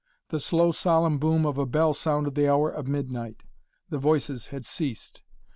[0.29, 3.43] The slow solemn boom of a bell sounded the hour of midnight.
[3.89, 5.21] The voices had ceased.